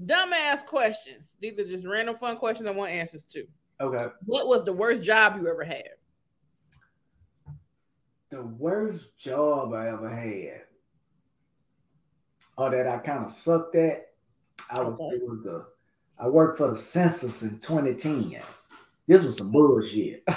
Dumbass 0.00 0.66
questions. 0.66 1.34
These 1.40 1.58
are 1.58 1.64
just 1.66 1.86
random 1.86 2.16
fun 2.18 2.36
questions 2.36 2.68
I 2.68 2.72
want 2.72 2.90
answers 2.92 3.24
to. 3.32 3.44
Okay. 3.80 4.06
What 4.24 4.48
was 4.48 4.64
the 4.64 4.72
worst 4.72 5.02
job 5.02 5.36
you 5.40 5.48
ever 5.48 5.64
had? 5.64 5.88
The 8.30 8.42
worst 8.42 9.18
job 9.18 9.74
I 9.74 9.88
ever 9.88 10.08
had, 10.08 10.62
or 12.56 12.70
that 12.70 12.86
I 12.86 12.98
kind 12.98 13.24
of 13.24 13.30
sucked 13.30 13.74
at, 13.76 14.06
I 14.70 14.80
was, 14.80 14.94
Okay. 14.94 15.18
was 15.22 15.42
the 15.42 15.66
I 16.18 16.28
worked 16.28 16.56
for 16.58 16.70
the 16.70 16.76
census 16.76 17.42
in 17.42 17.58
2010. 17.58 18.40
This 19.08 19.24
was 19.24 19.38
some 19.38 19.50
bullshit. 19.50 20.22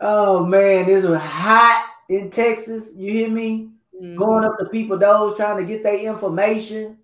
oh 0.00 0.44
man, 0.44 0.86
this 0.86 1.06
was 1.06 1.20
hot 1.20 1.86
in 2.08 2.28
Texas. 2.30 2.94
You 2.96 3.12
hear 3.12 3.30
me? 3.30 3.70
Mhm. 4.00 4.16
Going 4.16 4.44
up 4.44 4.58
to 4.58 4.66
people 4.66 4.98
those 4.98 5.36
trying 5.36 5.58
to 5.58 5.64
get 5.64 5.82
their 5.82 5.98
information. 5.98 6.98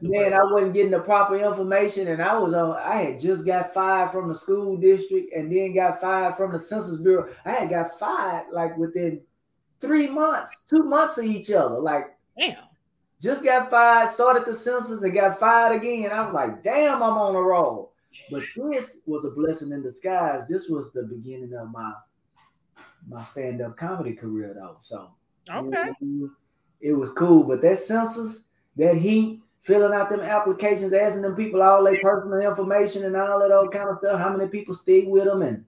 Man. 0.00 0.32
I 0.32 0.44
wasn't 0.44 0.74
getting 0.74 0.92
the 0.92 1.00
proper 1.00 1.36
information, 1.36 2.06
and 2.06 2.22
I 2.22 2.38
was 2.38 2.54
on. 2.54 2.76
I 2.76 3.02
had 3.02 3.20
just 3.20 3.44
got 3.44 3.74
fired 3.74 4.12
from 4.12 4.28
the 4.28 4.34
school 4.34 4.76
district, 4.76 5.34
and 5.34 5.50
then 5.50 5.74
got 5.74 6.00
fired 6.00 6.36
from 6.36 6.52
the 6.52 6.58
Census 6.58 7.00
Bureau. 7.00 7.32
I 7.44 7.50
had 7.50 7.70
got 7.70 7.98
fired 7.98 8.46
like 8.52 8.76
within 8.76 9.22
three 9.80 10.08
months, 10.08 10.64
two 10.70 10.84
months 10.84 11.18
of 11.18 11.24
each 11.24 11.50
other. 11.50 11.80
Like 11.80 12.16
Damn. 12.38 12.58
just 13.20 13.42
got 13.42 13.70
fired, 13.70 14.08
started 14.08 14.44
the 14.46 14.54
census, 14.54 15.02
and 15.02 15.12
got 15.12 15.40
fired 15.40 15.74
again. 15.74 16.12
I 16.12 16.24
was 16.26 16.32
like, 16.32 16.62
damn, 16.62 17.02
I'm 17.02 17.18
on 17.18 17.34
a 17.34 17.42
roll. 17.42 17.92
But 18.30 18.44
this 18.70 19.00
was 19.04 19.24
a 19.24 19.30
blessing 19.30 19.72
in 19.72 19.82
disguise. 19.82 20.46
This 20.48 20.68
was 20.68 20.92
the 20.92 21.02
beginning 21.02 21.54
of 21.54 21.72
my 21.72 21.92
my 23.08 23.24
stand 23.24 23.60
up 23.60 23.76
comedy 23.76 24.12
career, 24.12 24.54
though. 24.54 24.76
So 24.80 25.10
Okay. 25.50 25.90
it 26.80 26.92
was 26.92 27.12
cool. 27.12 27.44
But 27.44 27.62
that 27.62 27.78
census, 27.78 28.44
that 28.76 28.96
heat, 28.96 29.40
filling 29.60 29.92
out 29.92 30.10
them 30.10 30.20
applications, 30.20 30.92
asking 30.92 31.22
them 31.22 31.36
people 31.36 31.62
all 31.62 31.84
their 31.84 31.98
personal 31.98 32.40
information 32.40 33.04
and 33.04 33.16
all 33.16 33.38
that 33.40 33.52
old 33.52 33.72
kind 33.72 33.88
of 33.88 33.98
stuff, 33.98 34.18
how 34.20 34.36
many 34.36 34.48
people 34.48 34.74
stay 34.74 35.02
with 35.02 35.24
them, 35.24 35.42
and 35.42 35.64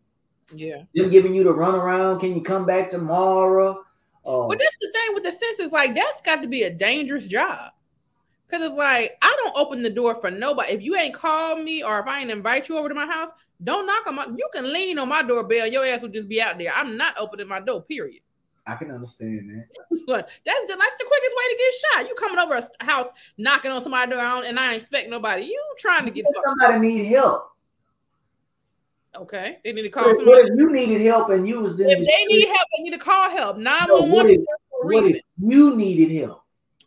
Yeah. 0.55 0.83
them 0.95 1.11
giving 1.11 1.35
you 1.35 1.45
the 1.45 1.53
runaround. 1.53 2.21
Can 2.21 2.35
you 2.35 2.43
come 2.43 2.67
back 2.67 2.91
tomorrow? 2.91 3.85
Uh, 4.25 4.49
But 4.49 4.59
that's 4.59 4.77
the 4.81 4.91
thing 4.93 5.15
with 5.15 5.25
the 5.25 5.33
census, 5.33 5.73
like 5.73 5.95
that's 5.95 6.21
got 6.23 6.43
to 6.43 6.49
be 6.49 6.65
a 6.65 6.71
dangerous 6.71 7.27
job. 7.27 7.73
Cause 8.51 8.63
it's 8.63 8.75
like 8.75 9.17
I 9.23 9.35
don't 9.43 9.57
open 9.57 9.83
the 9.83 9.91
door 9.91 10.15
for 10.21 10.31
nobody. 10.31 10.73
If 10.73 10.83
you 10.83 10.97
ain't 10.97 11.15
called 11.15 11.61
me 11.65 11.83
or 11.83 11.99
if 11.99 12.07
I 12.07 12.21
ain't 12.21 12.31
invite 12.31 12.69
you 12.69 12.77
over 12.79 12.89
to 12.89 12.95
my 12.95 13.07
house, 13.07 13.31
don't 13.63 13.87
knock 13.87 14.07
on 14.07 14.15
my. 14.15 14.27
You 14.27 14.49
can 14.55 14.73
lean 14.73 14.99
on 14.99 15.09
my 15.09 15.23
doorbell. 15.23 15.67
Your 15.67 15.85
ass 15.85 16.03
will 16.03 16.11
just 16.11 16.29
be 16.29 16.41
out 16.43 16.59
there. 16.59 16.73
I'm 16.75 16.97
not 16.97 17.19
opening 17.19 17.49
my 17.49 17.61
door. 17.61 17.83
Period. 17.83 18.21
I 18.67 18.77
can 18.77 18.91
understand 18.91 19.51
that. 19.51 19.67
But 20.07 20.29
that's 20.45 20.61
the 20.63 20.77
that's 20.77 20.97
the 20.99 21.05
quickest 21.07 21.35
way 21.37 21.49
to 21.51 21.57
get 21.59 21.75
shot. 21.83 22.09
You 22.09 22.15
coming 22.15 22.39
over 22.39 22.69
a 22.81 22.85
house 22.85 23.09
knocking 23.39 23.71
on 23.71 23.83
somebody's 23.83 24.15
door 24.15 24.23
and 24.45 24.59
I 24.61 24.75
ain't 24.75 24.83
expect 24.83 25.09
nobody. 25.09 25.45
You 25.47 25.63
trying 25.79 26.05
to 26.05 26.11
get 26.11 26.27
somebody 26.45 26.79
need 26.89 27.05
help. 27.07 27.51
Okay, 29.17 29.59
they 29.65 29.73
need 29.73 29.83
to 29.83 29.89
call 29.91 30.05
What 30.09 30.17
somebody. 30.17 30.49
if 30.49 30.59
you 30.59 30.73
needed 30.73 31.01
help 31.03 31.31
and 31.31 31.47
you 31.49 31.61
was 31.61 31.77
then 31.79 31.89
If 31.91 31.99
they 31.99 32.25
need 32.35 32.49
help, 32.49 32.67
they 32.77 32.83
need 32.83 32.91
to 32.91 32.99
call 32.99 33.31
help. 33.31 33.57
Nine 33.57 33.89
No, 33.89 34.03
one 34.03 34.11
what 34.11 34.31
if- 34.31 34.41
for 34.71 34.83
a 34.83 34.87
what 34.95 35.05
reason. 35.05 35.17
if 35.17 35.23
you 35.51 35.77
needed 35.77 36.21
help? 36.21 36.43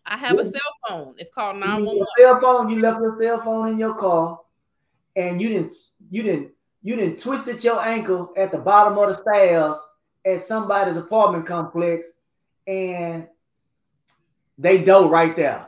I 0.06 0.18
have 0.18 0.38
a 0.38 0.46
cell 0.46 0.62
phone. 0.88 1.16
It's 1.18 1.34
called 1.34 1.58
nine 1.58 1.84
one 1.86 1.98
one. 1.98 2.08
cell 2.18 2.40
phone, 2.40 2.70
you 2.70 2.82
left 2.82 3.00
your 3.02 3.20
cell 3.20 3.40
phone 3.40 3.70
in 3.70 3.78
your 3.78 3.96
car, 3.96 4.40
and 5.16 5.42
you 5.42 5.50
didn't 5.50 5.74
you 6.12 6.22
didn't 6.24 6.52
you 6.84 6.96
didn't 6.96 7.20
twisted 7.20 7.64
your 7.64 7.82
ankle 7.82 8.34
at 8.38 8.52
the 8.52 8.58
bottom 8.58 8.98
of 8.98 9.08
the 9.10 9.16
stairs 9.16 9.76
at 10.28 10.42
somebody's 10.42 10.98
apartment 10.98 11.46
complex, 11.46 12.08
and 12.66 13.28
they 14.58 14.84
door 14.84 15.10
right 15.10 15.36
there. 15.36 15.68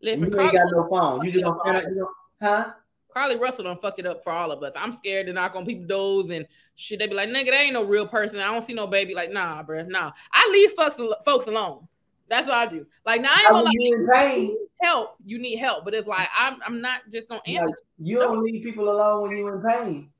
Listen, 0.00 0.32
you 0.32 0.40
ain't 0.40 0.52
Carlee, 0.52 0.52
got 0.52 0.72
no 0.72 0.88
phone. 0.88 1.24
You 1.24 1.32
just 1.32 1.44
gonna 1.44 1.62
find 1.62 1.76
out, 1.76 1.82
you 1.84 1.94
know, 1.96 2.08
huh? 2.40 2.72
Carlee 3.14 3.38
Russell 3.38 3.64
done 3.64 3.78
fucked 3.80 3.98
it 3.98 4.06
up 4.06 4.24
for 4.24 4.32
all 4.32 4.50
of 4.50 4.62
us. 4.62 4.72
I'm 4.74 4.94
scared 4.94 5.26
to 5.26 5.32
knock 5.32 5.54
on 5.54 5.66
people's 5.66 5.86
doors 5.86 6.30
and 6.30 6.46
shit. 6.76 6.98
They 6.98 7.06
be 7.06 7.14
like, 7.14 7.28
nigga, 7.28 7.50
that 7.50 7.60
ain't 7.60 7.74
no 7.74 7.84
real 7.84 8.08
person. 8.08 8.38
I 8.38 8.50
don't 8.50 8.64
see 8.64 8.72
no 8.72 8.86
baby. 8.86 9.14
Like, 9.14 9.30
nah, 9.30 9.62
bruh, 9.62 9.86
nah. 9.86 10.12
I 10.32 10.48
leave 10.52 10.72
folks 10.72 10.96
folks 11.24 11.46
alone. 11.46 11.86
That's 12.28 12.46
what 12.46 12.56
I 12.56 12.66
do. 12.66 12.86
Like, 13.04 13.20
now 13.20 13.28
I 13.30 13.40
ain't 13.40 13.50
gonna 13.50 13.64
like 13.64 13.74
you 13.78 14.08
pain. 14.10 14.56
help. 14.80 15.16
You 15.24 15.38
need 15.38 15.56
help, 15.58 15.84
but 15.84 15.92
it's 15.92 16.08
like 16.08 16.28
I'm 16.36 16.58
I'm 16.64 16.80
not 16.80 17.02
just 17.12 17.28
gonna 17.28 17.42
answer. 17.46 17.66
Like, 17.66 17.74
you 17.98 18.18
don't 18.18 18.42
leave 18.42 18.64
people 18.64 18.88
alone 18.88 19.22
when 19.22 19.36
you're 19.36 19.56
in 19.56 19.70
pain. 19.70 20.10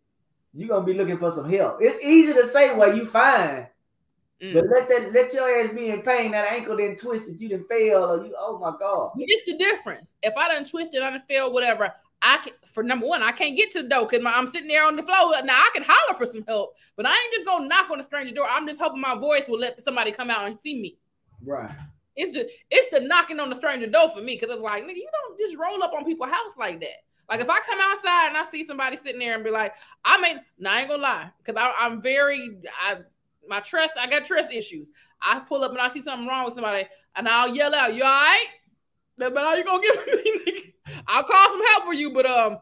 You're 0.54 0.69
gonna 0.69 0.84
be 0.84 0.92
looking 0.92 1.16
for 1.16 1.30
some 1.30 1.50
help. 1.50 1.78
It's 1.80 2.04
easy 2.04 2.34
to 2.34 2.46
say 2.46 2.75
well 2.75 2.94
you 2.94 3.06
fine, 3.06 3.66
Mm. 4.42 4.54
but 4.54 4.64
let 4.69 4.88
that 4.88 5.12
let 5.12 5.32
your 5.32 5.60
ass 5.60 5.72
be 5.72 5.91
in 5.91 6.03
pain. 6.03 6.32
That 6.32 6.53
ankle 6.53 6.76
didn't 6.76 6.98
twist 6.98 7.28
it, 7.28 7.41
you 7.41 7.48
didn't 7.48 7.69
fail, 7.69 8.04
or 8.04 8.26
you 8.26 8.34
oh 8.36 8.58
my 8.58 8.72
god. 8.76 9.12
It's 9.16 9.47
the 9.47 9.56
difference. 9.56 10.10
If 10.22 10.34
I 10.36 10.48
done 10.48 10.64
twisted, 10.64 11.00
I 11.00 11.10
done 11.10 11.22
failed, 11.28 11.53
whatever. 11.53 11.92
I 12.22 12.38
can 12.38 12.52
for 12.72 12.82
number 12.82 13.06
one, 13.06 13.22
I 13.22 13.31
can't 13.31 13.56
get 13.56 13.70
to 13.72 13.82
the 13.82 13.88
door 13.88 14.08
because 14.08 14.25
I'm 14.26 14.48
sitting 14.48 14.66
there 14.66 14.84
on 14.84 14.97
the 14.97 15.04
floor. 15.04 15.32
Now 15.44 15.60
I 15.60 15.70
can 15.72 15.84
holler 15.86 16.19
for 16.19 16.26
some 16.26 16.44
help, 16.48 16.75
but 16.97 17.06
I 17.06 17.10
ain't 17.10 17.34
just 17.34 17.47
gonna 17.47 17.69
knock 17.69 17.91
on 17.91 17.98
the 17.98 18.04
stranger 18.04 18.34
door. 18.34 18.48
I'm 18.50 18.66
just 18.66 18.81
hoping 18.81 19.00
my 19.00 19.14
voice 19.14 19.44
will 19.47 19.60
let 19.60 19.82
somebody 19.82 20.10
come 20.10 20.31
out 20.31 20.47
and 20.47 20.58
see 20.60 20.75
me. 20.75 20.98
Right. 21.44 21.70
It's 22.16 22.32
the 22.32 22.48
it's 22.70 22.91
the 22.92 23.06
knocking 23.06 23.38
on 23.38 23.48
the 23.48 23.56
stranger 23.56 23.86
door 23.86 24.10
for 24.10 24.22
me 24.22 24.38
because 24.41 24.52
it's 24.52 24.62
like 24.62 24.82
nigga, 24.82 24.97
you 24.97 25.08
don't 25.12 25.38
just 25.38 25.56
roll 25.56 25.82
up 25.84 25.92
on 25.92 26.04
people's 26.04 26.31
house 26.31 26.52
like 26.58 26.81
that. 26.81 27.04
Like 27.28 27.41
if 27.41 27.48
I 27.48 27.60
come 27.60 27.78
outside 27.81 28.28
and 28.28 28.36
I 28.36 28.44
see 28.50 28.64
somebody 28.64 28.97
sitting 28.97 29.20
there 29.20 29.34
and 29.34 29.44
be 29.44 29.50
like, 29.50 29.75
I 30.04 30.20
mean, 30.20 30.41
nah, 30.58 30.72
I 30.72 30.81
ain't 30.81 30.88
gonna 30.88 31.02
lie, 31.02 31.31
because 31.44 31.60
I'm 31.78 32.02
very 32.02 32.58
I 32.81 32.98
my 33.48 33.60
trust, 33.60 33.94
I 33.98 34.08
got 34.08 34.26
trust 34.26 34.53
issues. 34.53 34.88
I 35.20 35.41
pull 35.41 35.64
up 35.64 35.72
and 35.72 35.80
I 35.80 35.92
see 35.92 36.03
something 36.03 36.26
wrong 36.26 36.44
with 36.44 36.54
somebody, 36.54 36.86
and 37.16 37.28
I'll 37.28 37.54
yell 37.54 37.75
out, 37.75 37.94
"You 37.94 38.04
all 38.04 38.10
right?" 38.10 38.47
But 39.19 39.36
all 39.36 39.56
you 39.56 39.64
gonna 39.64 39.82
give 39.82 40.06
me. 40.06 40.75
I'll 41.06 41.25
call 41.25 41.48
some 41.48 41.66
help 41.69 41.84
for 41.84 41.94
you, 41.94 42.12
but 42.12 42.26
um, 42.26 42.58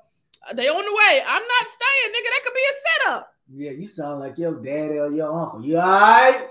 they 0.54 0.68
on 0.68 0.84
the 0.84 0.92
way. 0.92 1.22
I'm 1.26 1.42
not 1.42 1.68
staying, 1.68 2.12
nigga. 2.12 2.30
That 2.30 2.40
could 2.44 2.54
be 2.54 2.60
a 2.60 2.74
setup. 2.84 3.34
Yeah, 3.52 3.70
you 3.72 3.86
sound 3.86 4.20
like 4.20 4.38
your 4.38 4.62
daddy 4.62 4.98
or 4.98 5.12
your 5.12 5.32
uncle. 5.32 5.64
You 5.64 5.78
all 5.78 5.88
right? 5.88 6.48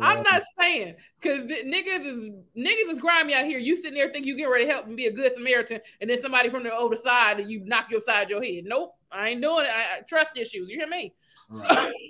I'm 0.00 0.22
not 0.22 0.42
saying, 0.58 0.94
because 1.20 1.44
niggas 1.44 2.06
is 2.06 2.32
niggas 2.56 2.92
is 2.92 2.98
grimy 3.00 3.34
out 3.34 3.44
here. 3.44 3.58
You 3.58 3.76
sitting 3.76 3.94
there 3.94 4.10
think 4.10 4.26
you 4.26 4.36
get 4.36 4.46
ready 4.46 4.64
to 4.66 4.72
help 4.72 4.86
and 4.86 4.96
be 4.96 5.06
a 5.06 5.12
good 5.12 5.32
Samaritan, 5.32 5.80
and 6.00 6.08
then 6.08 6.20
somebody 6.20 6.48
from 6.48 6.62
the 6.62 6.74
other 6.74 6.96
side 6.96 7.40
and 7.40 7.50
you 7.50 7.64
knock 7.64 7.90
your 7.90 8.00
side 8.00 8.30
your 8.30 8.42
head. 8.42 8.64
Nope, 8.64 8.94
I 9.12 9.30
ain't 9.30 9.42
doing 9.42 9.66
it. 9.66 9.70
I, 9.70 9.98
I 9.98 10.00
trust 10.08 10.36
issues. 10.36 10.68
You 10.68 10.78
hear 10.78 10.88
me? 10.88 11.14
Right. 11.50 11.92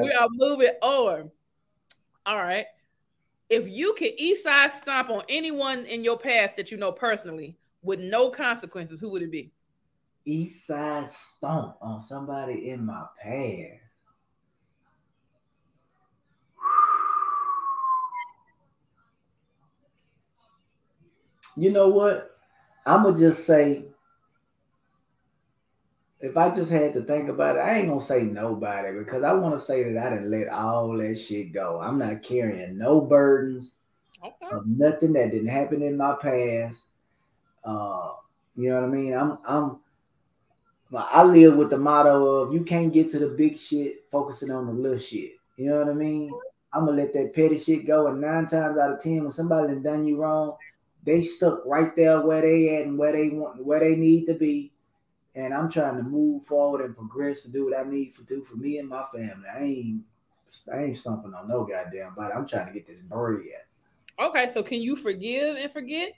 We 0.00 0.12
are 0.12 0.28
moving 0.30 0.72
on. 0.82 1.30
All 2.26 2.36
right. 2.36 2.66
If 3.48 3.68
you 3.68 3.94
could 3.94 4.12
east 4.18 4.44
side 4.44 4.72
stomp 4.72 5.10
on 5.10 5.22
anyone 5.28 5.86
in 5.86 6.04
your 6.04 6.18
past 6.18 6.56
that 6.56 6.70
you 6.70 6.76
know 6.76 6.92
personally 6.92 7.56
with 7.82 8.00
no 8.00 8.30
consequences, 8.30 9.00
who 9.00 9.10
would 9.10 9.22
it 9.22 9.30
be? 9.30 9.50
East 10.24 10.66
side 10.66 11.08
stomp 11.08 11.76
on 11.80 12.00
somebody 12.00 12.70
in 12.70 12.84
my 12.84 13.04
past. 13.22 13.87
You 21.58 21.72
know 21.72 21.88
what? 21.88 22.36
I'm 22.86 23.02
gonna 23.02 23.18
just 23.18 23.44
say, 23.44 23.84
if 26.20 26.36
I 26.36 26.54
just 26.54 26.70
had 26.70 26.94
to 26.94 27.02
think 27.02 27.28
about 27.28 27.56
it, 27.56 27.60
I 27.60 27.78
ain't 27.78 27.88
gonna 27.88 28.00
say 28.00 28.22
nobody 28.22 28.96
because 28.96 29.24
I 29.24 29.32
want 29.32 29.54
to 29.54 29.60
say 29.60 29.92
that 29.92 30.06
I 30.06 30.10
didn't 30.10 30.30
let 30.30 30.48
all 30.48 30.96
that 30.96 31.16
shit 31.18 31.52
go. 31.52 31.80
I'm 31.80 31.98
not 31.98 32.22
carrying 32.22 32.78
no 32.78 33.00
burdens 33.00 33.74
Okay. 34.24 34.48
of 34.52 34.66
nothing 34.66 35.12
that 35.14 35.32
didn't 35.32 35.48
happen 35.48 35.82
in 35.82 35.96
my 35.96 36.14
past. 36.20 36.86
Uh, 37.64 38.12
you 38.56 38.70
know 38.70 38.80
what 38.80 38.88
I 38.88 38.92
mean? 38.92 39.14
I'm 39.14 39.38
I'm 39.44 39.80
I 40.96 41.24
live 41.24 41.56
with 41.56 41.70
the 41.70 41.78
motto 41.78 42.24
of 42.24 42.54
you 42.54 42.62
can't 42.62 42.92
get 42.92 43.10
to 43.10 43.18
the 43.18 43.28
big 43.28 43.58
shit 43.58 44.04
focusing 44.12 44.50
on 44.50 44.66
the 44.66 44.72
little 44.72 44.98
shit. 44.98 45.32
You 45.56 45.66
know 45.70 45.78
what 45.78 45.88
I 45.88 45.94
mean? 45.94 46.30
I'm 46.72 46.86
gonna 46.86 46.96
let 46.96 47.12
that 47.14 47.34
petty 47.34 47.58
shit 47.58 47.84
go. 47.86 48.06
And 48.06 48.20
nine 48.20 48.46
times 48.46 48.78
out 48.78 48.92
of 48.92 49.00
ten, 49.00 49.22
when 49.22 49.32
somebody 49.32 49.68
done 49.68 49.82
done 49.82 50.06
you 50.06 50.16
wrong, 50.22 50.56
they 51.04 51.22
stuck 51.22 51.64
right 51.64 51.94
there 51.96 52.20
where 52.20 52.42
they 52.42 52.76
at 52.76 52.86
and 52.86 52.98
where 52.98 53.12
they 53.12 53.30
want 53.30 53.64
where 53.64 53.80
they 53.80 53.96
need 53.96 54.26
to 54.26 54.34
be. 54.34 54.72
And 55.34 55.54
I'm 55.54 55.70
trying 55.70 55.96
to 55.96 56.02
move 56.02 56.44
forward 56.44 56.84
and 56.84 56.96
progress 56.96 57.44
and 57.44 57.54
do 57.54 57.66
what 57.66 57.78
I 57.78 57.88
need 57.88 58.14
to 58.16 58.22
do 58.24 58.44
for 58.44 58.56
me 58.56 58.78
and 58.78 58.88
my 58.88 59.04
family. 59.12 59.48
I 59.52 59.62
ain't 59.62 60.02
I 60.72 60.84
ain't 60.84 60.96
stumping 60.96 61.34
on 61.34 61.48
no 61.48 61.64
goddamn 61.64 62.14
body. 62.14 62.32
I'm 62.34 62.46
trying 62.46 62.66
to 62.66 62.72
get 62.72 62.86
this 62.86 62.98
bread. 63.00 63.44
Okay. 64.18 64.50
So 64.52 64.62
can 64.62 64.80
you 64.80 64.96
forgive 64.96 65.56
and 65.56 65.72
forget? 65.72 66.12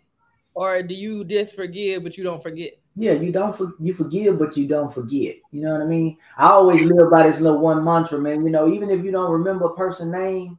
Or 0.55 0.83
do 0.83 0.95
you 0.95 1.25
just 1.25 1.55
forgive 1.55 2.03
but 2.03 2.17
you 2.17 2.25
don't 2.25 2.43
forget? 2.43 2.73
Yeah, 2.97 3.13
you 3.13 3.31
don't 3.31 3.57
for, 3.57 3.75
you 3.79 3.95
forgive, 3.95 4.39
but 4.39 4.57
you 4.57 4.67
don't 4.67 4.93
forget. 4.93 5.37
You 5.53 5.63
know 5.63 5.73
what 5.73 5.83
I 5.83 5.87
mean? 5.87 6.19
I 6.37 6.49
always 6.49 6.83
live 6.83 7.11
by 7.11 7.27
this 7.27 7.41
little 7.41 7.61
one 7.61 7.85
mantra, 7.85 8.19
man. 8.19 8.45
You 8.45 8.51
know, 8.51 8.73
even 8.73 8.91
if 8.91 9.05
you 9.05 9.13
don't 9.13 9.31
remember 9.31 9.67
a 9.67 9.77
person's 9.77 10.13
name, 10.13 10.59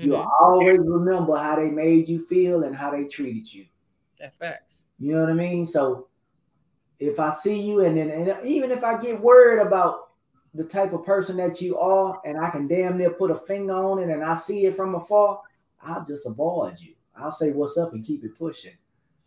you 0.00 0.12
Mhm. 0.12 0.30
always 0.40 0.78
remember 0.78 1.36
how 1.36 1.56
they 1.56 1.70
made 1.70 2.08
you 2.08 2.20
feel 2.20 2.64
and 2.64 2.74
how 2.74 2.90
they 2.90 3.06
treated 3.06 3.52
you. 3.52 3.66
That's 4.18 4.36
facts. 4.36 4.84
You 4.98 5.12
know 5.14 5.20
what 5.20 5.30
I 5.30 5.34
mean? 5.34 5.66
So 5.66 6.08
if 6.98 7.18
I 7.20 7.30
see 7.30 7.60
you 7.60 7.80
and 7.80 7.96
then 7.96 8.10
and 8.10 8.46
even 8.46 8.70
if 8.70 8.84
I 8.84 8.98
get 9.00 9.20
word 9.20 9.60
about 9.60 10.10
the 10.54 10.64
type 10.64 10.92
of 10.92 11.04
person 11.04 11.36
that 11.36 11.60
you 11.60 11.78
are, 11.78 12.20
and 12.24 12.38
I 12.38 12.50
can 12.50 12.66
damn 12.66 12.96
near 12.96 13.10
put 13.10 13.30
a 13.30 13.36
finger 13.36 13.74
on 13.74 13.98
it, 13.98 14.08
and 14.08 14.24
I 14.24 14.34
see 14.34 14.66
it 14.66 14.74
from 14.74 14.94
afar, 14.94 15.42
I'll 15.82 16.04
just 16.04 16.26
avoid 16.26 16.80
you. 16.80 16.94
I'll 17.14 17.30
say 17.30 17.52
what's 17.52 17.76
up 17.76 17.92
and 17.92 18.04
keep 18.04 18.24
it 18.24 18.36
pushing. 18.36 18.76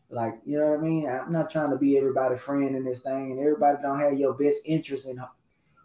Like, 0.10 0.40
you 0.46 0.60
know 0.60 0.72
what 0.72 0.80
I 0.80 0.82
mean? 0.82 1.08
I'm 1.08 1.32
not 1.32 1.50
trying 1.50 1.70
to 1.70 1.78
be 1.78 1.98
everybody's 1.98 2.42
friend 2.42 2.76
in 2.76 2.84
this 2.84 3.02
thing, 3.02 3.32
and 3.32 3.40
everybody 3.40 3.78
don't 3.82 4.00
have 4.00 4.18
your 4.18 4.34
best 4.34 4.62
interest 4.66 5.08
in 5.08 5.22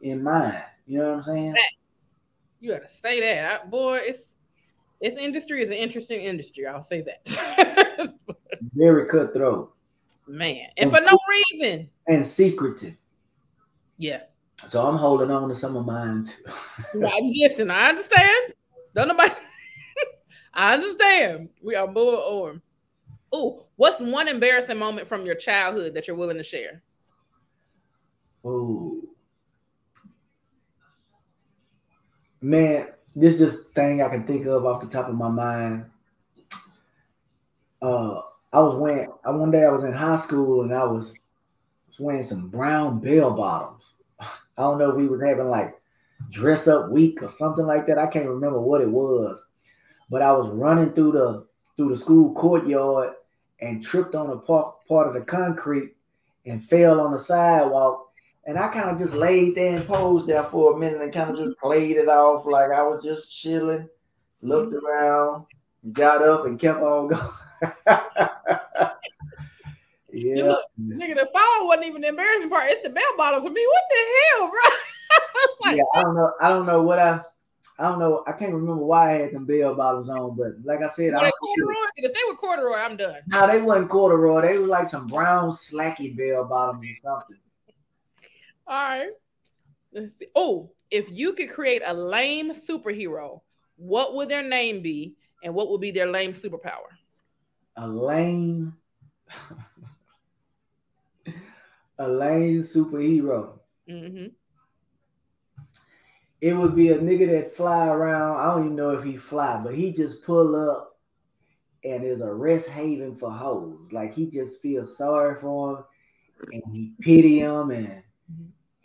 in 0.01 0.23
mind. 0.23 0.65
You 0.87 0.99
know 0.99 1.11
what 1.11 1.17
I'm 1.19 1.23
saying? 1.23 1.55
You 2.61 2.73
gotta 2.73 2.89
say 2.89 3.21
that, 3.21 3.63
I, 3.63 3.67
boy. 3.67 3.99
It's 3.99 4.31
this 5.01 5.17
industry 5.17 5.63
is 5.63 5.69
an 5.69 5.75
interesting 5.75 6.21
industry. 6.21 6.67
I'll 6.67 6.85
say 6.85 7.03
that. 7.03 8.15
Very 8.75 9.07
cutthroat, 9.07 9.75
man, 10.27 10.69
and, 10.77 10.91
and 10.91 10.91
for 10.91 11.01
no 11.01 11.19
reason, 11.29 11.91
and 12.07 12.25
secretive. 12.25 12.97
Yeah. 13.99 14.23
So 14.67 14.87
I'm 14.87 14.97
holding 14.97 15.31
on 15.31 15.49
to 15.49 15.57
some 15.57 15.77
of 15.77 15.85
mine 15.85 16.25
too. 16.25 17.01
listen, 17.23 17.71
I 17.71 17.91
understand. 17.91 18.55
Don't 18.95 19.09
nobody. 19.09 19.35
I 20.55 20.75
understand. 20.75 21.51
We 21.63 21.75
are 21.75 21.87
more 21.87 22.17
or. 22.17 22.63
Oh, 23.33 23.67
what's 23.75 24.01
one 24.01 24.29
embarrassing 24.29 24.79
moment 24.79 25.09
from 25.09 25.27
your 25.27 25.35
childhood 25.35 25.95
that 25.95 26.07
you're 26.07 26.17
willing 26.17 26.37
to 26.37 26.43
share? 26.43 26.83
Oh, 28.45 29.03
man, 32.41 32.87
this 33.17 33.41
is 33.41 33.57
just 33.57 33.75
thing 33.75 34.03
I 34.03 34.11
can 34.11 34.27
think 34.27 34.47
of 34.47 34.67
off 34.67 34.83
the 34.83 34.87
top 34.87 35.09
of 35.09 35.15
my 35.15 35.31
mind. 35.31 35.87
Uh, 37.81 38.21
I 38.53 38.61
was 38.61 38.75
wearing. 38.75 39.11
I 39.25 39.31
one 39.31 39.51
day 39.51 39.65
I 39.65 39.71
was 39.71 39.85
in 39.85 39.93
high 39.93 40.17
school 40.17 40.63
and 40.63 40.73
I 40.73 40.85
was, 40.85 41.19
was 41.89 41.99
wearing 41.99 42.23
some 42.23 42.49
brown 42.49 43.01
bell 43.01 43.33
bottoms. 43.33 43.95
I 44.21 44.29
don't 44.59 44.79
know 44.79 44.91
if 44.91 44.97
we 44.97 45.09
was 45.09 45.23
having 45.23 45.49
like 45.49 45.75
dress 46.31 46.69
up 46.69 46.91
week 46.91 47.23
or 47.23 47.31
something 47.31 47.67
like 47.67 47.87
that. 47.87 47.99
I 47.99 48.07
can't 48.07 48.29
remember 48.29 48.61
what 48.61 48.83
it 48.83 48.91
was, 48.91 49.43
but 50.11 50.21
I 50.21 50.33
was 50.33 50.51
running 50.51 50.93
through 50.93 51.13
the 51.13 51.47
through 51.77 51.91
the 51.91 51.97
school 51.97 52.35
courtyard 52.35 53.15
and 53.61 53.83
tripped 53.83 54.15
on 54.15 54.31
a 54.31 54.37
part, 54.37 54.75
part 54.87 55.09
of 55.09 55.15
the 55.15 55.21
concrete 55.23 55.95
and 56.45 56.63
fell 56.63 57.01
on 57.01 57.13
the 57.13 57.19
sidewalk. 57.19 58.06
And 58.47 58.59
I 58.59 58.69
kind 58.69 58.91
of 58.91 58.99
just 58.99 59.15
laid 59.15 59.57
there 59.57 59.77
and 59.77 59.87
posed 59.87 60.29
there 60.29 60.45
for 60.45 60.75
a 60.75 60.79
minute 60.79 61.03
and 61.03 61.13
kind 61.13 61.31
of 61.31 61.37
just 61.37 61.59
played 61.59 61.97
it 61.97 62.09
off 62.09 62.47
like 62.47 62.71
I 62.71 62.83
was 62.83 63.03
just 63.03 63.37
chilling, 63.37 63.89
looked 64.41 64.73
mm-hmm. 64.73 64.87
around, 64.87 65.47
got 65.93 66.23
up 66.23 66.47
and 66.47 66.59
kept 66.59 66.81
on 66.81 67.09
going. 67.09 67.21
yeah. 70.13 70.45
Look, 70.45 70.65
nigga, 70.81 71.17
the 71.17 71.29
fall 71.33 71.67
wasn't 71.67 71.87
even 71.87 72.03
the 72.03 72.09
embarrassing 72.09 72.49
part. 72.49 72.71
It's 72.71 72.87
the 72.87 72.91
bell 72.91 73.03
bottoms 73.17 73.45
for 73.45 73.51
me. 73.51 73.67
What 73.67 73.83
the 73.91 73.97
hell, 74.39 74.49
bro? 74.49 74.61
like, 75.71 75.77
yeah, 75.79 75.83
I 75.95 76.03
don't 76.03 76.15
know. 76.15 76.33
I 76.41 76.49
don't 76.49 76.67
know 76.67 76.83
what 76.83 77.01
I 77.01 77.21
I 77.79 77.89
don't 77.89 77.99
know. 77.99 78.25
I 78.27 78.33
can't 78.33 78.55
remember 78.55 78.83
why 78.83 79.11
I 79.11 79.19
had 79.23 79.33
them 79.33 79.45
bell 79.45 79.75
bottoms 79.75 80.09
on, 80.09 80.35
but 80.35 80.55
like 80.65 80.83
I 80.83 80.89
said, 80.89 81.15
I 81.15 81.31
corduroy. 81.31 81.75
If 81.97 82.15
they 82.15 82.21
were 82.27 82.37
corduroy, 82.37 82.77
I'm 82.77 82.97
done. 82.97 83.17
No, 83.27 83.47
they 83.47 83.61
weren't 83.61 83.91
corduroy. 83.91 84.43
They 84.43 84.59
were 84.59 84.67
like 84.67 84.89
some 84.89 85.07
brown 85.07 85.51
slacky 85.51 86.17
bell 86.17 86.45
bottoms 86.45 86.87
or 86.87 86.95
something. 86.95 87.37
All 88.67 88.75
right. 88.75 89.13
Oh, 90.35 90.73
if 90.91 91.07
you 91.11 91.33
could 91.35 91.51
create 91.51 91.83
a 91.85 91.95
lame 91.95 92.53
superhero, 92.55 93.41
what 93.77 94.15
would 94.15 94.29
their 94.29 94.43
name 94.43 94.83
be, 94.83 95.17
and 95.43 95.55
what 95.55 95.71
would 95.71 95.81
be 95.81 95.91
their 95.91 96.11
lame 96.11 96.33
superpower? 96.33 96.91
A 97.77 97.87
lame, 97.87 98.77
a 101.99 102.09
lame 102.09 102.63
superhero. 102.63 103.59
Mm-hmm 103.89 104.27
it 106.41 106.55
would 106.55 106.77
be 106.77 106.91
a 106.91 106.99
nigga 106.99 107.31
that 107.31 107.57
fly 107.57 107.89
around. 107.89 108.39
I 108.39 108.47
don't 108.47 108.65
even 108.67 108.77
know 108.77 108.91
if 108.91 109.05
he 109.05 109.17
fly, 109.17 109.61
but 109.63 109.75
he 109.75 109.93
just 109.93 110.25
pull 110.25 110.55
up 110.55 110.99
and 111.85 112.05
is 112.05 112.21
a 112.21 112.33
rest 112.33 112.69
haven 112.69 113.15
for 113.15 113.31
hoes. 113.31 113.79
Like 113.91 114.15
he 114.15 114.27
just 114.27 114.61
feels 114.61 114.97
sorry 114.97 115.41
for 115.41 115.79
him 115.79 115.85
and 116.53 116.63
he 116.73 116.93
pity 117.01 117.41
him 117.41 117.71
and 117.71 118.03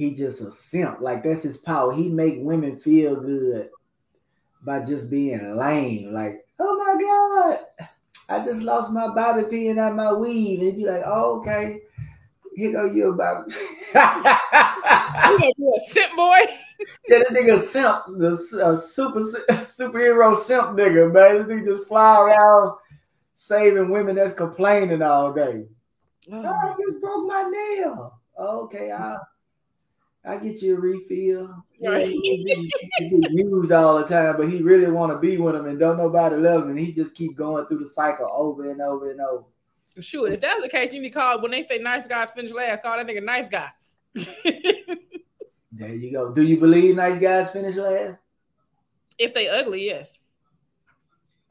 he 0.02 0.14
just 0.16 0.42
a 0.42 0.52
simp. 0.52 1.00
Like 1.00 1.24
that's 1.24 1.44
his 1.44 1.60
power. 1.60 1.94
He 1.94 2.10
make 2.10 2.38
women 2.38 2.80
feel 2.80 3.16
good 3.16 3.70
by 4.64 4.80
just 4.80 5.12
being 5.12 5.56
lame. 5.56 6.12
Like, 6.12 6.44
oh 6.60 6.78
my 6.78 6.96
God, 7.00 7.60
I 8.28 8.44
just 8.44 8.64
lost 8.64 8.92
my 8.92 9.14
bobby 9.14 9.44
pin 9.48 9.78
out 9.78 9.96
my 9.96 10.12
weave. 10.12 10.58
And 10.60 10.68
he'd 10.68 10.78
be 10.78 10.86
like, 10.90 11.04
oh, 11.06 11.42
okay. 11.42 11.82
Here 12.56 12.72
go 12.72 12.86
you 12.86 13.12
about 13.12 13.52
you 13.52 13.58
a 15.76 15.80
simp 15.90 16.16
boy 16.16 16.40
yeah, 17.08 17.20
that 17.20 17.30
nigga 17.30 17.60
simp, 17.60 18.06
the 18.08 18.32
uh, 18.62 18.76
super 18.76 19.22
superhero 19.22 20.36
simp 20.36 20.72
nigga, 20.72 21.14
man. 21.14 21.36
This 21.36 21.46
nigga 21.46 21.66
just 21.78 21.88
fly 21.88 22.22
around 22.22 22.76
saving 23.36 23.90
women 23.90 24.16
that's 24.16 24.34
complaining 24.34 25.04
all 25.04 25.32
day. 25.32 25.68
Oh. 26.32 26.44
oh 26.44 26.50
I 26.50 26.74
just 26.80 27.00
broke 27.00 27.28
my 27.28 27.44
nail. 27.44 28.20
Okay, 28.38 28.92
I 28.92 29.18
I 30.24 30.38
get 30.38 30.62
you 30.62 30.78
a 30.78 30.80
refill. 30.80 31.64
Right. 31.84 32.08
he, 32.08 32.46
used 33.32 33.72
all 33.72 33.98
the 33.98 34.06
time, 34.06 34.38
but 34.38 34.50
he 34.50 34.62
really 34.62 34.92
want 34.92 35.12
to 35.12 35.18
be 35.18 35.38
with 35.38 35.56
him 35.56 35.66
and 35.66 35.80
don't 35.80 35.98
nobody 35.98 36.36
love 36.36 36.64
him, 36.64 36.70
and 36.70 36.80
he 36.80 36.92
just 36.92 37.16
keep 37.16 37.36
going 37.36 37.66
through 37.66 37.80
the 37.80 37.88
cycle 37.88 38.30
over 38.32 38.70
and 38.70 38.82
over 38.82 39.12
and 39.12 39.20
over. 39.20 39.46
Sure, 40.00 40.32
if 40.32 40.42
that's 40.42 40.62
the 40.62 40.70
case, 40.70 40.94
you 40.94 41.02
need 41.02 41.10
to 41.10 41.20
call 41.20 41.42
when 41.42 41.52
they 41.52 41.66
say 41.66 41.80
nice 41.80 42.08
guys 42.08 42.30
finish 42.36 42.52
last. 42.52 42.84
Call 42.84 42.98
that 42.98 43.08
nigga 43.08 43.24
nice 43.24 43.50
guy. 43.50 43.72
There 45.72 45.96
you 45.96 46.12
go. 46.12 46.34
Do 46.34 46.44
you 46.44 46.60
believe 46.60 46.96
nice 46.96 47.20
guys 47.20 47.50
finish 47.50 47.76
last? 47.76 48.20
If 49.18 49.34
they 49.34 49.48
ugly, 49.48 49.86
yes. 49.86 50.10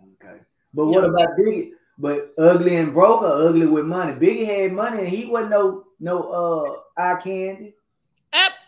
Okay. 0.02 0.40
But 0.74 0.86
what 0.86 1.04
about 1.04 1.38
Biggie? 1.38 1.70
But 1.98 2.32
ugly 2.38 2.76
and 2.76 2.92
broke 2.92 3.22
or 3.22 3.48
ugly 3.48 3.66
with 3.66 3.86
money? 3.86 4.12
Biggie 4.12 4.46
had 4.46 4.72
money 4.72 5.00
and 5.00 5.08
he 5.08 5.26
wasn't 5.26 5.50
no 5.50 5.84
no 5.98 6.82
uh 6.96 7.00
eye 7.00 7.20
candy. 7.20 7.74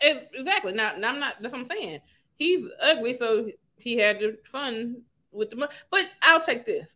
Exactly. 0.03 0.73
Now, 0.73 0.93
now 0.97 1.09
I'm 1.09 1.19
not. 1.19 1.35
That's 1.41 1.53
what 1.53 1.61
I'm 1.61 1.67
saying. 1.67 1.99
He's 2.35 2.67
ugly, 2.81 3.13
so 3.13 3.49
he 3.77 3.97
had 3.97 4.19
the 4.19 4.37
fun 4.45 5.01
with 5.31 5.49
the 5.49 5.55
money. 5.55 5.71
But 5.91 6.05
I'll 6.21 6.41
take 6.41 6.65
this. 6.65 6.89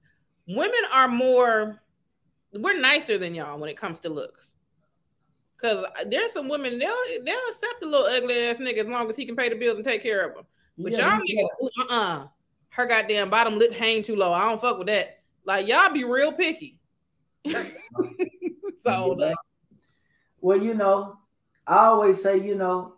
Women 0.47 0.81
are 0.91 1.07
more. 1.07 1.81
We're 2.53 2.79
nicer 2.79 3.17
than 3.17 3.35
y'all 3.35 3.59
when 3.59 3.69
it 3.69 3.77
comes 3.77 3.99
to 4.01 4.09
looks. 4.09 4.51
Cause 5.61 5.85
there's 6.07 6.33
some 6.33 6.47
women 6.49 6.77
they'll 6.77 6.95
they'll 7.25 7.35
accept 7.49 7.81
a 7.81 7.85
little 7.85 8.05
ugly 8.05 8.45
ass 8.45 8.57
nigga 8.57 8.79
as 8.79 8.87
long 8.87 9.09
as 9.09 9.15
he 9.15 9.25
can 9.25 9.35
pay 9.35 9.49
the 9.49 9.55
bills 9.55 9.77
and 9.77 9.85
take 9.85 10.03
care 10.03 10.27
of 10.27 10.35
them. 10.35 10.45
But 10.77 10.91
yeah, 10.91 11.17
y'all 11.17 11.19
niggas, 11.19 11.89
uh 11.89 11.93
uh 11.93 12.27
her 12.69 12.85
goddamn 12.85 13.31
bottom 13.31 13.57
lip 13.57 13.73
hang 13.73 14.03
too 14.03 14.15
low. 14.15 14.31
I 14.31 14.41
don't 14.41 14.61
fuck 14.61 14.77
with 14.77 14.85
that. 14.87 15.17
Like 15.45 15.67
y'all 15.67 15.91
be 15.91 16.03
real 16.03 16.31
picky. 16.31 16.77
so 18.83 19.15
yeah. 19.17 19.33
well, 20.41 20.61
you 20.61 20.75
know, 20.75 21.17
I 21.65 21.85
always 21.85 22.21
say, 22.21 22.37
you 22.39 22.53
know, 22.53 22.96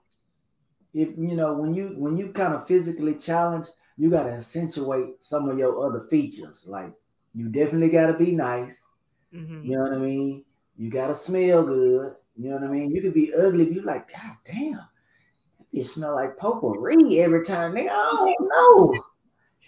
if 0.94 1.10
you 1.18 1.36
know 1.36 1.54
when 1.54 1.74
you 1.74 1.94
when 1.98 2.18
you 2.18 2.30
kind 2.30 2.54
of 2.54 2.68
physically 2.68 3.16
challenged, 3.16 3.70
you 3.98 4.10
gotta 4.10 4.32
accentuate 4.32 5.22
some 5.24 5.50
of 5.50 5.58
your 5.58 5.86
other 5.86 6.02
features. 6.10 6.66
Like 6.68 6.94
you 7.34 7.50
definitely 7.50 7.90
gotta 7.90 8.14
be 8.14 8.32
nice. 8.32 8.80
Mm-hmm. 9.34 9.66
You 9.66 9.78
know 9.78 9.84
what 9.84 9.94
I 9.94 9.98
mean? 9.98 10.46
You 10.78 10.90
gotta 10.90 11.16
smell 11.16 11.64
good. 11.64 12.16
You 12.38 12.50
know 12.50 12.56
what 12.56 12.64
I 12.64 12.72
mean? 12.72 12.92
You 12.92 13.02
could 13.02 13.14
be 13.14 13.34
ugly, 13.34 13.66
be 13.66 13.82
like, 13.82 14.12
God 14.12 14.38
damn, 14.46 14.80
you 15.72 15.84
smell 15.84 16.16
like 16.16 16.38
potpourri 16.38 17.20
every 17.20 17.44
time. 17.44 17.74
Nigga, 17.74 17.90
I 17.90 18.36
don't 18.38 18.50
know. 18.50 19.04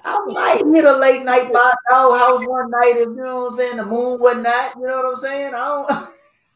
I 0.03 0.19
might 0.27 0.63
hit 0.73 0.85
a 0.85 0.97
late 0.97 1.23
night 1.23 1.53
by 1.53 1.71
house 1.89 2.41
one 2.47 2.71
night 2.71 2.95
if 2.95 3.09
you 3.09 3.15
know 3.15 3.43
what 3.43 3.51
I'm 3.51 3.57
saying. 3.57 3.77
The 3.77 3.85
moon 3.85 4.19
wasn't 4.19 4.43
not, 4.43 4.75
you 4.75 4.87
know 4.87 4.97
what 4.97 5.05
I'm 5.05 5.15
saying? 5.17 5.53
I 5.53 5.67
don't 5.67 6.09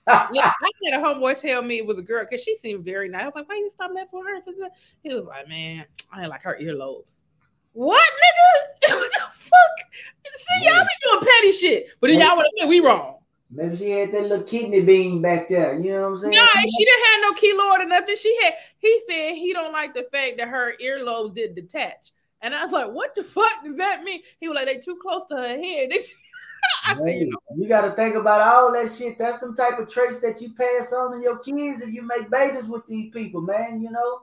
yeah, 0.07 0.51
I 0.61 0.71
had 0.85 0.99
a 0.99 1.03
homeboy 1.03 1.39
tell 1.39 1.61
me 1.61 1.77
it 1.77 1.85
was 1.85 1.97
a 1.97 2.01
girl 2.01 2.25
because 2.29 2.43
she 2.43 2.55
seemed 2.55 2.85
very 2.85 3.09
nice. 3.09 3.23
I 3.23 3.25
was 3.25 3.33
like, 3.35 3.49
why 3.49 3.55
you 3.55 3.69
stop 3.73 3.91
messing 3.93 4.19
with 4.19 4.27
her? 4.27 4.69
He 5.03 5.13
was 5.13 5.25
like, 5.25 5.47
man, 5.47 5.85
I 6.11 6.21
ain't 6.21 6.29
like 6.29 6.43
her 6.43 6.57
earlobes. 6.61 7.21
What, 7.73 8.01
nigga? 8.01 8.95
what 8.95 9.11
the 9.11 9.25
fuck? 9.37 10.03
See, 10.25 10.65
y'all 10.65 10.83
be 10.83 10.89
doing 11.03 11.31
petty 11.31 11.51
shit, 11.51 11.87
but 11.99 12.09
then 12.09 12.19
y'all 12.19 12.35
want 12.35 12.47
to 12.55 12.61
say 12.61 12.67
we 12.67 12.79
wrong. 12.79 13.17
Maybe 13.51 13.75
she 13.75 13.91
had 13.91 14.11
that 14.11 14.23
little 14.23 14.43
kidney 14.43 14.81
bean 14.81 15.21
back 15.21 15.49
there. 15.49 15.79
You 15.79 15.93
know 15.93 16.01
what 16.01 16.07
I'm 16.07 16.17
saying? 16.17 16.33
No, 16.33 16.61
she 16.61 16.85
didn't 16.85 17.05
have 17.05 17.21
no 17.21 17.33
keloid 17.33 17.79
or 17.79 17.85
nothing. 17.85 18.15
She 18.15 18.37
had. 18.43 18.53
He 18.77 19.01
said 19.07 19.35
he 19.35 19.53
don't 19.53 19.71
like 19.71 19.93
the 19.93 20.07
fact 20.11 20.37
that 20.37 20.47
her 20.47 20.73
earlobes 20.83 21.35
did 21.35 21.55
detach. 21.55 22.11
And 22.41 22.53
I 22.53 22.63
was 22.63 22.71
like, 22.71 22.89
"What 22.91 23.15
the 23.15 23.23
fuck 23.23 23.63
does 23.63 23.77
that 23.77 24.03
mean?" 24.03 24.21
He 24.39 24.47
was 24.47 24.55
like, 24.55 24.65
"They 24.65 24.77
too 24.77 24.97
close 25.01 25.23
to 25.29 25.35
her 25.35 25.47
head." 25.47 25.89
You, 27.03 27.35
you 27.57 27.67
got 27.67 27.81
to 27.81 27.91
think 27.91 28.15
about 28.15 28.41
all 28.41 28.71
that 28.71 28.91
shit. 28.91 29.17
That's 29.17 29.39
some 29.39 29.55
type 29.55 29.79
of 29.79 29.89
traits 29.89 30.21
that 30.21 30.39
you 30.39 30.53
pass 30.53 30.93
on 30.93 31.13
to 31.13 31.19
your 31.19 31.39
kids 31.39 31.81
if 31.81 31.91
you 31.91 32.03
make 32.03 32.29
babies 32.29 32.67
with 32.67 32.85
these 32.87 33.11
people, 33.11 33.41
man. 33.41 33.81
You 33.81 33.89
know. 33.91 34.21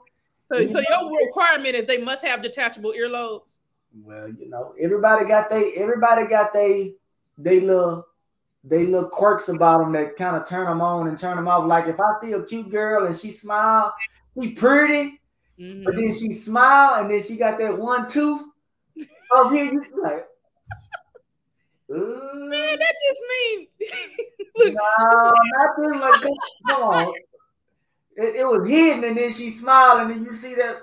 So, 0.49 0.57
you 0.57 0.69
so 0.69 0.75
know? 0.75 1.11
your 1.11 1.25
requirement 1.27 1.75
is 1.75 1.85
they 1.85 1.97
must 1.97 2.23
have 2.23 2.41
detachable 2.41 2.93
earlobes. 2.93 3.41
Well, 4.01 4.29
you 4.29 4.49
know, 4.49 4.73
everybody 4.79 5.25
got 5.25 5.49
they 5.49 5.73
everybody 5.73 6.25
got 6.25 6.53
they 6.53 6.93
they 7.37 7.59
little 7.59 8.07
they 8.63 8.85
little 8.85 9.09
quirks 9.09 9.49
about 9.49 9.79
them 9.79 9.91
that 9.91 10.15
kind 10.15 10.37
of 10.37 10.47
turn 10.47 10.65
them 10.65 10.81
on 10.81 11.09
and 11.09 11.19
turn 11.19 11.35
them 11.35 11.49
off. 11.49 11.67
Like 11.67 11.87
if 11.87 11.99
I 11.99 12.13
see 12.21 12.31
a 12.31 12.41
cute 12.41 12.71
girl 12.71 13.05
and 13.05 13.15
she 13.15 13.29
smile, 13.31 13.93
she 14.41 14.53
pretty, 14.53 15.21
Mm-hmm. 15.59 15.83
But 15.83 15.95
then 15.95 16.13
she 16.13 16.33
smile 16.33 17.01
and 17.01 17.11
then 17.11 17.21
she 17.21 17.37
got 17.37 17.57
that 17.59 17.77
one 17.77 18.09
tooth. 18.09 18.41
Oh, 19.31 19.49
here 19.49 19.65
you 19.65 19.83
like. 20.01 20.27
Man, 21.93 22.79
that 22.79 22.95
just 23.05 23.21
means. 23.29 23.69
no, 24.75 25.33
not 25.33 25.69
this 25.77 25.95
like 26.01 26.21
come, 26.21 26.33
come 26.67 26.83
on. 26.83 27.13
It, 28.15 28.35
it, 28.35 28.45
was 28.45 28.67
hidden, 28.67 29.03
and 29.03 29.17
then 29.17 29.33
she 29.33 29.49
smiled, 29.49 30.01
and 30.01 30.11
then 30.11 30.23
you 30.23 30.33
see 30.33 30.55
that. 30.55 30.77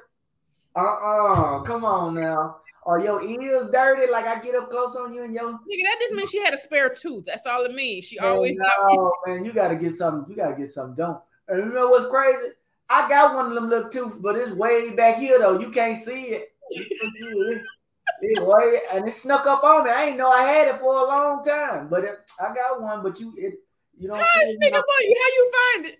Uh 0.76 0.80
uh-uh, 0.80 1.32
uh, 1.32 1.60
come 1.62 1.84
on 1.84 2.14
now. 2.14 2.56
Are 2.86 3.00
your 3.00 3.22
ears 3.22 3.66
dirty? 3.72 4.10
Like 4.10 4.26
I 4.26 4.40
get 4.40 4.54
up 4.54 4.70
close 4.70 4.96
on 4.96 5.12
you 5.12 5.24
and 5.24 5.34
your 5.34 5.52
nigga, 5.52 5.84
that 5.84 5.96
just 6.00 6.14
means 6.14 6.30
she 6.30 6.42
had 6.42 6.54
a 6.54 6.58
spare 6.58 6.94
tooth. 6.94 7.24
That's 7.26 7.46
all 7.46 7.64
it 7.64 7.74
means. 7.74 8.04
She 8.04 8.18
man, 8.18 8.30
always 8.30 8.56
no, 8.56 9.12
man, 9.26 9.44
you 9.44 9.52
gotta 9.52 9.76
get 9.76 9.92
something. 9.92 10.30
You 10.30 10.36
gotta 10.36 10.56
get 10.56 10.68
something 10.68 10.96
done. 10.96 11.18
And 11.48 11.66
you 11.66 11.72
know 11.72 11.88
what's 11.88 12.08
crazy? 12.08 12.52
I 12.88 13.08
got 13.08 13.34
one 13.34 13.46
of 13.46 13.54
them 13.54 13.68
little 13.68 13.90
tooth, 13.90 14.22
but 14.22 14.36
it's 14.36 14.50
way 14.50 14.90
back 14.90 15.18
here 15.18 15.38
though. 15.38 15.58
You 15.58 15.70
can't 15.70 16.00
see 16.00 16.38
it. 16.38 16.52
way, 18.22 18.80
and 18.92 19.06
it 19.06 19.14
snuck 19.14 19.46
up 19.46 19.64
on 19.64 19.84
me. 19.84 19.90
I 19.90 20.04
ain't 20.04 20.16
know 20.16 20.30
I 20.30 20.42
had 20.42 20.68
it 20.68 20.80
for 20.80 20.94
a 20.94 21.04
long 21.04 21.42
time, 21.44 21.88
but 21.88 22.04
it, 22.04 22.16
I 22.40 22.54
got 22.54 22.80
one. 22.80 23.02
But 23.02 23.20
you, 23.20 23.34
it, 23.36 23.54
you 23.98 24.08
know, 24.08 24.14
how 24.14 24.24
it 24.36 24.56
sneak 24.56 24.74
up 24.74 24.84
on 24.84 25.04
you? 25.06 25.16
How 25.18 25.32
you 25.36 25.52
find 25.52 25.86
it? 25.86 25.98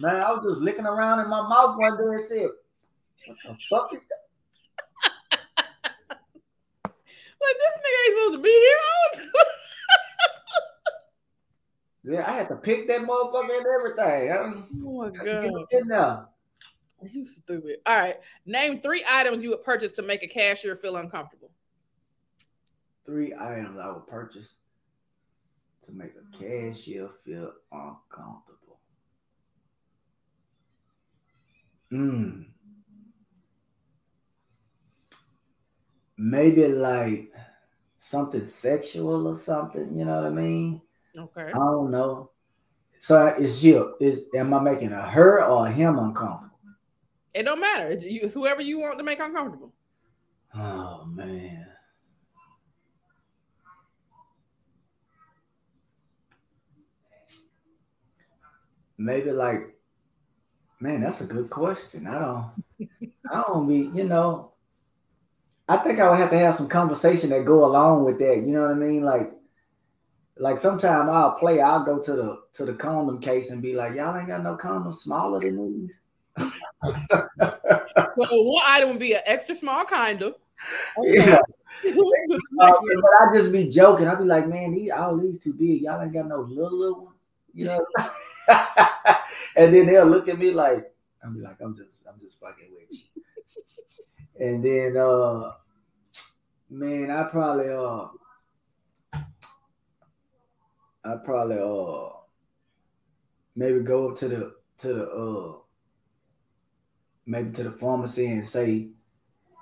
Man, 0.00 0.22
I 0.22 0.30
was 0.32 0.44
just 0.44 0.60
licking 0.60 0.86
around 0.86 1.20
in 1.20 1.28
my 1.28 1.48
mouth 1.48 1.76
one 1.78 1.96
day 1.96 2.04
and 2.04 2.20
said, 2.20 2.48
"What 3.26 3.38
the 3.44 3.56
fuck 3.68 3.92
is 3.94 4.02
that?" 4.02 4.20
Like 7.40 7.56
this 7.56 7.74
nigga 7.80 7.98
ain't 8.04 8.18
supposed 8.18 8.34
to 8.34 8.42
be 8.42 8.56
here. 12.04 12.14
yeah, 12.14 12.30
I 12.30 12.32
had 12.34 12.48
to 12.48 12.56
pick 12.56 12.86
that 12.88 13.00
motherfucker 13.00 13.56
and 13.56 13.66
everything. 13.66 14.30
I, 14.30 14.36
oh 14.84 14.98
my 14.98 15.08
god. 15.10 15.66
Get 15.70 15.86
now. 15.86 16.28
You 17.10 17.26
stupid. 17.26 17.78
All 17.86 17.96
right. 17.96 18.20
Name 18.44 18.80
three 18.80 19.04
items 19.08 19.42
you 19.42 19.50
would 19.50 19.64
purchase 19.64 19.92
to 19.92 20.02
make 20.02 20.22
a 20.22 20.28
cashier 20.28 20.76
feel 20.76 20.96
uncomfortable. 20.96 21.50
Three 23.06 23.32
items 23.32 23.78
I 23.78 23.90
would 23.90 24.06
purchase 24.06 24.56
to 25.86 25.92
make 25.92 26.12
a 26.12 26.36
cashier 26.36 27.08
feel 27.24 27.52
uncomfortable. 27.72 28.80
Hmm. 31.90 32.42
maybe 36.20 36.68
like 36.68 37.32
something 37.98 38.44
sexual 38.44 39.26
or 39.26 39.38
something. 39.38 39.96
You 39.96 40.04
know 40.04 40.16
what 40.16 40.26
I 40.26 40.30
mean? 40.30 40.82
Okay. 41.16 41.46
I 41.46 41.52
don't 41.56 41.90
know. 41.90 42.30
So 42.98 43.26
it's 43.38 43.64
you. 43.64 43.94
Is 44.00 44.20
am 44.34 44.52
I 44.52 44.60
making 44.60 44.92
a 44.92 45.00
her 45.00 45.42
or 45.44 45.66
a 45.66 45.72
him 45.72 45.98
uncomfortable? 45.98 46.49
It 47.32 47.44
don't 47.44 47.60
matter. 47.60 47.92
You, 47.94 48.28
whoever 48.28 48.60
you 48.60 48.80
want 48.80 48.98
to 48.98 49.04
make 49.04 49.20
uncomfortable. 49.20 49.72
Oh 50.54 51.04
man. 51.06 51.66
Maybe 58.98 59.30
like, 59.30 59.74
man, 60.80 61.00
that's 61.00 61.22
a 61.22 61.24
good 61.24 61.48
question. 61.48 62.06
I 62.06 62.18
don't, 62.18 62.88
I 63.32 63.42
don't 63.46 63.66
be, 63.66 63.90
you 63.96 64.04
know, 64.04 64.52
I 65.66 65.76
think 65.78 66.00
I 66.00 66.10
would 66.10 66.18
have 66.18 66.30
to 66.30 66.38
have 66.38 66.56
some 66.56 66.68
conversation 66.68 67.30
that 67.30 67.44
go 67.44 67.64
along 67.64 68.04
with 68.04 68.18
that. 68.18 68.38
You 68.38 68.48
know 68.48 68.62
what 68.62 68.72
I 68.72 68.74
mean? 68.74 69.04
Like, 69.04 69.32
like 70.36 70.58
sometimes 70.58 71.08
I'll 71.08 71.32
play. 71.32 71.60
I'll 71.60 71.84
go 71.84 72.00
to 72.02 72.12
the 72.12 72.42
to 72.54 72.64
the 72.64 72.72
condom 72.72 73.20
case 73.20 73.50
and 73.50 73.62
be 73.62 73.74
like, 73.74 73.94
"Y'all 73.94 74.16
ain't 74.16 74.26
got 74.26 74.42
no 74.42 74.56
condoms 74.56 74.96
smaller 74.96 75.38
than 75.38 75.56
these." 75.56 75.94
Well, 78.16 78.44
one 78.44 78.64
item 78.66 78.90
would 78.90 78.98
be 78.98 79.14
an 79.14 79.22
extra 79.26 79.54
small 79.54 79.84
kind 79.84 80.22
of. 80.22 80.34
Okay. 80.98 81.26
Yeah. 81.26 81.38
uh, 81.86 82.72
but 83.00 83.10
I 83.20 83.34
just 83.34 83.52
be 83.52 83.68
joking. 83.68 84.06
I'd 84.06 84.18
be 84.18 84.24
like, 84.24 84.48
man, 84.48 84.74
these 84.74 84.90
all 84.90 85.16
these 85.16 85.40
too 85.40 85.54
big. 85.54 85.82
Y'all 85.82 86.02
ain't 86.02 86.12
got 86.12 86.26
no 86.26 86.40
little 86.40 86.78
little 86.78 87.04
ones, 87.04 87.16
you 87.54 87.66
know. 87.66 87.86
and 89.56 89.74
then 89.74 89.86
they'll 89.86 90.06
look 90.06 90.28
at 90.28 90.38
me 90.38 90.50
like, 90.50 90.92
I'll 91.24 91.30
be 91.30 91.40
like, 91.40 91.56
I'm 91.60 91.76
just, 91.76 92.00
I'm 92.08 92.18
just 92.20 92.40
fucking 92.40 92.68
with 92.72 92.92
you. 92.92 94.46
And 94.46 94.64
then, 94.64 94.96
uh, 94.96 95.52
man, 96.70 97.10
I 97.10 97.24
probably, 97.24 97.68
uh, 97.68 98.08
I 101.04 101.16
probably, 101.24 101.58
uh, 101.58 102.16
maybe 103.56 103.80
go 103.80 104.10
up 104.10 104.16
to 104.18 104.28
the 104.28 104.54
to 104.78 104.94
the 104.94 105.10
uh, 105.10 105.58
maybe 107.30 107.50
to 107.52 107.62
the 107.62 107.70
pharmacy 107.70 108.26
and 108.26 108.46
say, 108.46 108.88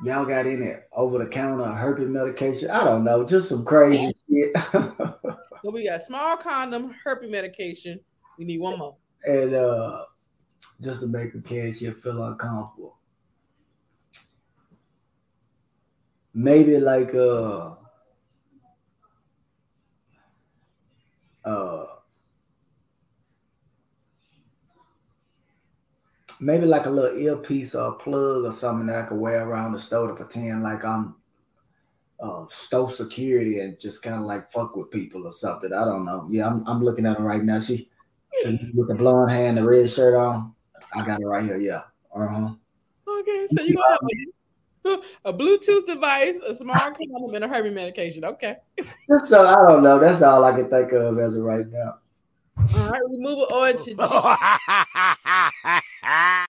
y'all 0.03 0.25
got 0.25 0.47
any 0.47 0.73
over 0.93 1.19
the 1.19 1.27
counter 1.27 1.65
herpes 1.67 2.09
medication? 2.09 2.71
I 2.71 2.85
don't 2.85 3.05
know, 3.05 3.25
just 3.25 3.49
some 3.49 3.65
crazy 3.65 4.13
shit. 4.31 4.57
so 4.73 5.71
we 5.71 5.87
got 5.89 6.03
small 6.03 6.37
condom, 6.37 6.95
herpes 7.05 7.31
medication. 7.31 8.01
We 8.39 8.45
need 8.45 8.61
one 8.61 8.79
more. 8.79 8.97
And 9.25 9.55
uh, 9.55 10.05
just 10.81 11.01
to 11.01 11.07
make 11.07 11.35
a 11.35 11.41
cashier 11.41 11.93
feel 11.93 12.23
uncomfortable. 12.23 12.99
maybe 16.39 16.79
like 16.79 17.15
uh 17.15 17.19
uh 17.19 17.75
maybe 26.41 26.67
like 26.67 26.87
a 26.87 26.91
little 26.91 27.19
earpiece 27.19 27.75
or 27.75 27.89
a 27.89 27.93
plug 27.93 28.45
or 28.45 28.53
something 28.53 28.87
that 28.87 29.05
I 29.05 29.07
could 29.07 29.19
wear 29.19 29.49
around 29.49 29.73
the 29.73 29.81
store 29.81 30.09
to 30.09 30.15
pretend 30.15 30.63
like 30.63 30.85
I'm 30.85 31.17
uh, 32.21 32.45
store 32.51 32.91
security 32.91 33.61
and 33.61 33.79
just 33.79 34.03
kind 34.03 34.17
of 34.17 34.23
like 34.23 34.51
fuck 34.53 34.77
with 34.77 34.91
people 34.91 35.27
or 35.27 35.33
something. 35.33 35.73
I 35.73 35.85
don't 35.85 36.05
know. 36.05 36.27
Yeah, 36.29 36.47
I'm, 36.47 36.67
I'm 36.67 36.83
looking 36.83 37.07
at 37.07 37.19
her 37.19 37.25
right 37.25 37.45
now. 37.45 37.61
She, 37.61 37.89
she 38.43 38.71
with 38.75 38.89
the 38.89 38.95
blonde 38.95 39.31
hair 39.31 39.47
and 39.47 39.57
the 39.57 39.65
red 39.65 39.91
shirt 39.91 40.15
on. 40.15 40.55
I 40.95 41.05
got 41.05 41.21
it 41.21 41.27
right 41.27 41.45
here. 41.45 41.59
Yeah. 41.59 41.83
Uh 42.15 42.27
huh. 42.27 42.51
Okay, 43.21 43.47
so 43.55 43.63
you 43.63 43.75
gonna 43.75 43.99
have 44.85 45.01
a 45.25 45.33
Bluetooth 45.33 45.87
device, 45.87 46.37
a 46.47 46.55
smart 46.55 46.97
condom, 47.13 47.35
and 47.35 47.45
a 47.45 47.49
herpes 47.49 47.75
medication. 47.75 48.25
Okay. 48.25 48.57
so 49.25 49.47
I 49.47 49.69
don't 49.69 49.83
know. 49.83 49.99
That's 49.99 50.23
all 50.23 50.45
I 50.45 50.53
can 50.53 50.69
think 50.71 50.93
of 50.93 51.19
as 51.19 51.37
of 51.37 51.43
right 51.43 51.67
now. 51.69 51.99
All 52.75 52.91
right, 52.91 53.01
we 53.09 53.17
move 53.19 53.39
on 53.51 53.77
to. 53.85 53.95